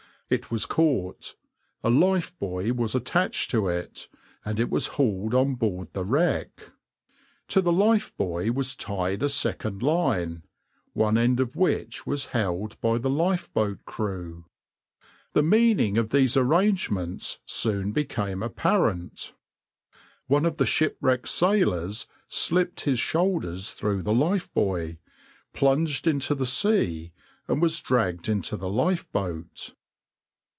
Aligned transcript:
It 0.33 0.49
was 0.49 0.65
caught, 0.65 1.35
a 1.83 1.89
lifebuoy 1.89 2.73
was 2.73 2.95
attached 2.95 3.51
to 3.51 3.67
it, 3.67 4.07
and 4.45 4.61
it 4.61 4.69
was 4.69 4.87
hauled 4.95 5.33
on 5.33 5.55
board 5.55 5.89
the 5.91 6.05
wreck. 6.05 6.71
To 7.49 7.59
the 7.59 7.73
lifebuoy 7.73 8.49
was 8.55 8.73
tied 8.73 9.23
a 9.23 9.27
second 9.27 9.81
line, 9.83 10.43
one 10.93 11.17
end 11.17 11.41
of 11.41 11.57
which 11.57 12.07
was 12.07 12.27
held 12.27 12.79
by 12.79 12.97
the 12.97 13.09
lifeboat 13.09 13.83
crew. 13.83 14.45
The 15.33 15.43
meaning 15.43 15.97
of 15.97 16.11
these 16.11 16.37
arrangements 16.37 17.39
soon 17.45 17.91
became 17.91 18.41
apparent. 18.41 19.33
One 20.27 20.45
of 20.45 20.55
the 20.55 20.65
shipwrecked 20.65 21.27
sailors 21.27 22.07
slipped 22.29 22.85
his 22.85 22.99
shoulders 22.99 23.71
through 23.71 24.03
the 24.03 24.13
lifebuoy, 24.13 24.97
plunged 25.51 26.07
into 26.07 26.33
the 26.35 26.45
sea, 26.45 27.11
and 27.49 27.61
was 27.61 27.77
dragged 27.81 28.29
into 28.29 28.55
the 28.55 28.69
lifeboat. 28.69 29.73